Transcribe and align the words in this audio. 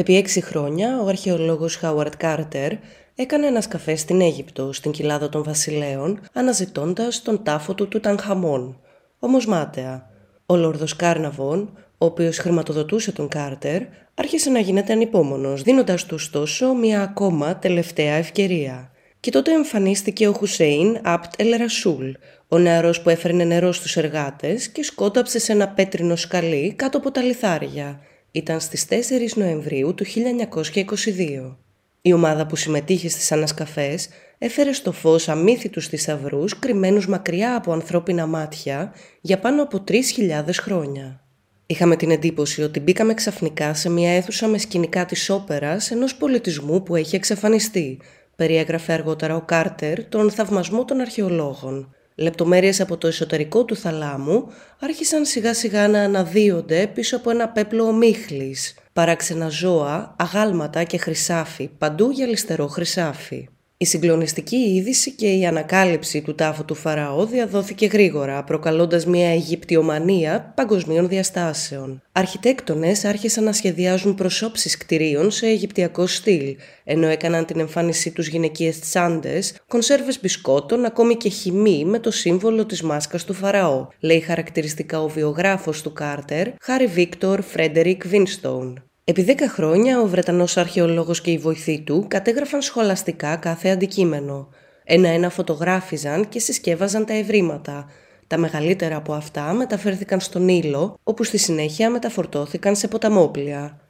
Επί 0.00 0.16
έξι 0.16 0.40
χρόνια, 0.40 1.00
ο 1.00 1.06
αρχαιολόγος 1.06 1.76
Χάουαρντ 1.76 2.12
Κάρτερ 2.16 2.72
έκανε 3.14 3.46
ανασκαφές 3.46 3.96
στην 3.96 4.20
Αίγυπτο, 4.20 4.72
στην 4.72 4.90
κοιλάδα 4.90 5.28
των 5.28 5.42
βασιλέων, 5.42 6.20
αναζητώντας 6.32 7.22
τον 7.22 7.42
τάφο 7.42 7.74
του 7.74 7.88
Τουταγχαμών. 7.88 8.80
Όμως 9.18 9.46
μάταια. 9.46 10.10
Ο 10.46 10.56
Λόρδος 10.56 10.96
Κάρναβον, 10.96 11.70
ο 11.98 12.04
οποίος 12.04 12.38
χρηματοδοτούσε 12.38 13.12
τον 13.12 13.28
Κάρτερ, 13.28 13.82
άρχισε 14.14 14.50
να 14.50 14.58
γίνεται 14.58 14.92
ανυπόμονος, 14.92 15.62
δίνοντάς 15.62 16.04
του 16.04 16.22
ωστόσο 16.22 16.74
μια 16.74 17.02
ακόμα 17.02 17.56
τελευταία 17.56 18.14
ευκαιρία. 18.14 18.90
Και 19.20 19.30
τότε 19.30 19.52
εμφανίστηκε 19.52 20.28
ο 20.28 20.32
Χουσέιν 20.32 20.98
Αμπντ 21.02 21.32
Ελ 21.36 21.52
Ρασούλ, 21.52 22.10
ο 22.48 22.58
νεαρός 22.58 23.00
που 23.00 23.08
έφερνε 23.08 23.44
νερό 23.44 23.72
στους 23.72 23.96
εργάτες 23.96 24.68
και 24.68 24.84
σκόνταψε 24.84 25.38
σε 25.38 25.52
ένα 25.52 25.68
πέτρινο 25.68 26.16
σκαλί 26.16 26.74
κάτω 26.76 26.98
από 26.98 27.10
τα 27.10 27.22
λιθάρια. 27.22 28.00
Ήταν 28.32 28.60
στις 28.60 28.86
4 28.88 28.94
Νοεμβρίου 29.34 29.94
του 29.94 30.04
1922. 30.04 31.56
Η 32.02 32.12
ομάδα 32.12 32.46
που 32.46 32.56
συμμετείχε 32.56 33.08
στις 33.08 33.32
ανασκαφές 33.32 34.08
έφερε 34.38 34.72
στο 34.72 34.92
φως 34.92 35.28
αμύθιτους 35.28 35.86
θησαυρούς 35.86 36.58
κρυμμένους 36.58 37.06
μακριά 37.06 37.56
από 37.56 37.72
ανθρώπινα 37.72 38.26
μάτια 38.26 38.94
για 39.20 39.38
πάνω 39.38 39.62
από 39.62 39.84
3.000 39.88 40.44
χρόνια. 40.52 41.24
Είχαμε 41.66 41.96
την 41.96 42.10
εντύπωση 42.10 42.62
ότι 42.62 42.80
μπήκαμε 42.80 43.14
ξαφνικά 43.14 43.74
σε 43.74 43.90
μια 43.90 44.10
αίθουσα 44.10 44.46
με 44.46 44.58
σκηνικά 44.58 45.04
της 45.04 45.30
όπερας 45.30 45.90
ενός 45.90 46.16
πολιτισμού 46.16 46.82
που 46.82 46.96
έχει 46.96 47.16
εξαφανιστεί, 47.16 48.00
περιέγραφε 48.36 48.92
αργότερα 48.92 49.36
ο 49.36 49.40
Κάρτερ 49.40 50.04
τον 50.04 50.30
θαυμασμό 50.30 50.84
των 50.84 51.00
αρχαιολόγων. 51.00 51.94
Λεπτομέρειες 52.20 52.80
από 52.80 52.96
το 52.96 53.06
εσωτερικό 53.06 53.64
του 53.64 53.76
θαλάμου 53.76 54.52
άρχισαν 54.80 55.24
σιγά 55.24 55.54
σιγά 55.54 55.88
να 55.88 56.00
αναδύονται 56.00 56.86
πίσω 56.86 57.16
από 57.16 57.30
ένα 57.30 57.48
πέπλο 57.48 57.84
ομίχλης, 57.84 58.74
παράξενα 58.92 59.48
ζώα, 59.48 60.14
αγάλματα 60.18 60.84
και 60.84 60.98
χρυσάφι, 60.98 61.70
παντού 61.78 62.10
γυαλιστερό 62.10 62.66
χρυσάφι. 62.66 63.48
Η 63.82 63.86
συγκλονιστική 63.86 64.56
είδηση 64.56 65.10
και 65.10 65.26
η 65.26 65.46
ανακάλυψη 65.46 66.22
του 66.22 66.34
τάφου 66.34 66.64
του 66.64 66.74
Φαραώ 66.74 67.26
διαδόθηκε 67.26 67.86
γρήγορα, 67.86 68.44
προκαλώντας 68.44 69.06
μια 69.06 69.28
Αιγυπτιομανία 69.30 70.52
παγκοσμίων 70.56 71.08
διαστάσεων. 71.08 72.02
Αρχιτέκτονες 72.12 73.04
άρχισαν 73.04 73.44
να 73.44 73.52
σχεδιάζουν 73.52 74.14
προσόψεις 74.14 74.76
κτηρίων 74.76 75.30
σε 75.30 75.46
αιγυπτιακό 75.46 76.06
στυλ, 76.06 76.56
ενώ 76.84 77.06
έκαναν 77.06 77.44
την 77.44 77.60
εμφάνισή 77.60 78.10
τους 78.10 78.28
γυναικείες 78.28 78.80
τσάντες, 78.80 79.54
κονσέρβες 79.68 80.20
μπισκότων, 80.20 80.84
ακόμη 80.84 81.16
και 81.16 81.28
χυμοί 81.28 81.84
με 81.84 81.98
το 81.98 82.10
σύμβολο 82.10 82.66
της 82.66 82.82
μάσκας 82.82 83.24
του 83.24 83.34
Φαραώ, 83.34 83.88
λέει 84.00 84.20
χαρακτηριστικά 84.20 85.02
ο 85.02 85.08
βιογράφος 85.08 85.82
του 85.82 85.92
Κάρτερ, 85.92 86.48
Χάρι 86.60 86.86
Βίκτορ 86.86 87.42
Φρέντερικ 87.42 88.06
Ουίνστον. 88.06 88.89
Επί 89.04 89.22
δέκα 89.22 89.48
χρόνια 89.48 90.00
ο 90.00 90.06
Βρετανός 90.06 90.56
αρχαιολόγος 90.56 91.20
και 91.20 91.30
οι 91.30 91.38
βοηθοί 91.38 91.80
του 91.80 92.04
κατέγραφαν 92.08 92.62
σχολαστικά 92.62 93.36
κάθε 93.36 93.68
αντικείμενο. 93.68 94.48
Ένα-ένα 94.84 95.30
φωτογράφιζαν 95.30 96.28
και 96.28 96.38
συσκεύαζαν 96.38 97.06
τα 97.06 97.12
ευρήματα. 97.12 97.86
Τα 98.26 98.38
μεγαλύτερα 98.38 98.96
από 98.96 99.12
αυτά 99.12 99.52
μεταφέρθηκαν 99.52 100.20
στον 100.20 100.48
Ήλο, 100.48 100.98
όπου 101.02 101.24
στη 101.24 101.38
συνέχεια 101.38 101.90
μεταφορτώθηκαν 101.90 102.76
σε 102.76 102.88
ποταμόπλια. 102.88 103.80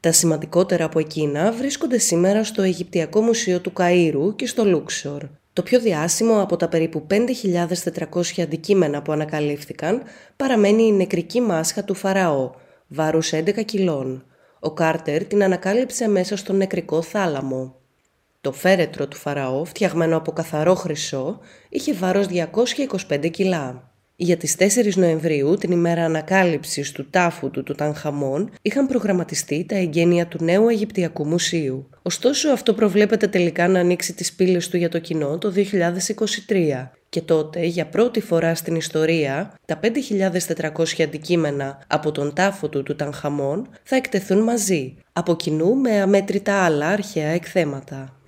Τα 0.00 0.12
σημαντικότερα 0.12 0.84
από 0.84 0.98
εκείνα 0.98 1.52
βρίσκονται 1.52 1.98
σήμερα 1.98 2.44
στο 2.44 2.62
Αιγυπτιακό 2.62 3.20
Μουσείο 3.20 3.60
του 3.60 3.72
Καΐρου 3.76 4.36
και 4.36 4.46
στο 4.46 4.64
Λούξορ. 4.64 5.22
Το 5.52 5.62
πιο 5.62 5.80
διάσημο 5.80 6.40
από 6.42 6.56
τα 6.56 6.68
περίπου 6.68 7.06
5.400 7.10 8.42
αντικείμενα 8.42 9.02
που 9.02 9.12
ανακαλύφθηκαν 9.12 10.02
παραμένει 10.36 10.82
η 10.82 10.92
νεκρική 10.92 11.40
μάσχα 11.40 11.84
του 11.84 11.94
Φαραώ, 11.94 12.50
βάρους 12.88 13.32
11 13.32 13.64
κιλών. 13.64 14.24
Ο 14.64 14.70
Κάρτερ 14.70 15.24
την 15.24 15.42
ανακάλυψε 15.42 16.08
μέσα 16.08 16.36
στον 16.36 16.56
νεκρικό 16.56 17.02
θάλαμο. 17.02 17.74
Το 18.40 18.52
φέρετρο 18.52 19.08
του 19.08 19.16
Φαραώ, 19.16 19.64
φτιαγμένο 19.64 20.16
από 20.16 20.32
καθαρό 20.32 20.74
χρυσό, 20.74 21.38
είχε 21.68 21.92
βάρος 21.92 22.26
225 23.08 23.30
κιλά. 23.30 23.90
Για 24.16 24.36
τις 24.36 24.56
4 24.58 24.94
Νοεμβρίου, 24.96 25.54
την 25.54 25.70
ημέρα 25.70 26.04
ανακάλυψης 26.04 26.92
του 26.92 27.10
τάφου 27.10 27.50
του 27.50 27.62
του 27.62 27.74
Τανχαμών, 27.74 28.50
είχαν 28.62 28.86
προγραμματιστεί 28.86 29.64
τα 29.68 29.76
εγγένεια 29.76 30.26
του 30.26 30.44
νέου 30.44 30.68
Αιγυπτιακού 30.68 31.26
Μουσείου. 31.26 31.88
Ωστόσο, 32.02 32.50
αυτό 32.50 32.74
προβλέπεται 32.74 33.26
τελικά 33.26 33.68
να 33.68 33.80
ανοίξει 33.80 34.14
τις 34.14 34.32
πύλες 34.32 34.68
του 34.68 34.76
για 34.76 34.88
το 34.88 34.98
κοινό 34.98 35.38
το 35.38 35.52
2023 35.56 36.90
και 37.12 37.22
τότε, 37.22 37.64
για 37.64 37.86
πρώτη 37.86 38.20
φορά 38.20 38.54
στην 38.54 38.74
ιστορία, 38.74 39.54
τα 39.64 39.80
5.400 39.82 41.02
αντικείμενα 41.02 41.78
από 41.86 42.12
τον 42.12 42.34
τάφο 42.34 42.68
του 42.68 42.82
του 42.82 42.96
Τανχαμών 42.96 43.68
θα 43.82 43.96
εκτεθούν 43.96 44.38
μαζί, 44.38 44.94
από 45.12 45.36
κοινού 45.36 45.74
με 45.76 46.00
αμέτρητα 46.00 46.64
άλλα 46.64 46.88
αρχαία 46.88 47.28
εκθέματα. 47.28 48.21